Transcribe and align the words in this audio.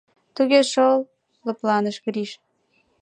-Туге 0.35 0.61
шол,- 0.71 0.99
лыпланыш 1.45 1.97
Гриш. 2.05 2.31